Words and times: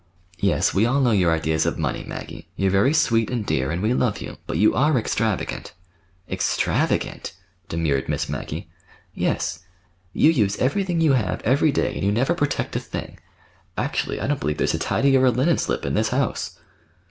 "Yes, 0.39 0.73
we 0.73 0.87
all 0.87 0.99
know 0.99 1.11
your 1.11 1.31
ideas 1.31 1.67
of 1.67 1.77
money, 1.77 2.03
Maggie. 2.03 2.47
You're 2.55 2.71
very 2.71 2.91
sweet 2.91 3.29
and 3.29 3.45
dear, 3.45 3.69
and 3.69 3.83
we 3.83 3.93
love 3.93 4.17
you; 4.19 4.37
but 4.47 4.57
you 4.57 4.73
are 4.73 4.97
extravagant." 4.97 5.73
"Extravagant!" 6.27 7.35
demurred 7.69 8.09
Miss 8.09 8.27
Maggie. 8.27 8.67
"Yes. 9.13 9.59
You 10.11 10.31
use 10.31 10.57
everything 10.57 11.01
you 11.01 11.13
have 11.13 11.39
every 11.43 11.71
day; 11.71 11.93
and 11.93 12.03
you 12.03 12.11
never 12.11 12.33
protect 12.33 12.75
a 12.75 12.79
thing. 12.79 13.19
Actually, 13.77 14.19
I 14.19 14.25
don't 14.25 14.39
believe 14.39 14.57
there's 14.57 14.73
a 14.73 14.79
tidy 14.79 15.15
or 15.15 15.25
a 15.25 15.29
linen 15.29 15.59
slip 15.59 15.85
in 15.85 15.93
this 15.93 16.09
house." 16.09 16.57